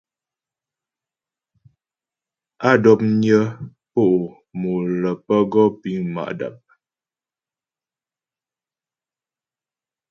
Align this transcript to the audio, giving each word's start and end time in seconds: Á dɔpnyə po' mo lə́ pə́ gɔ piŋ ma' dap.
Á 2.67 2.71
dɔpnyə 2.83 3.39
po' 3.93 4.21
mo 4.59 4.71
lə́ 5.01 5.15
pə́ 5.25 5.39
gɔ 5.51 5.63
piŋ 5.81 5.99
ma' 6.15 6.31
dap. 6.39 6.57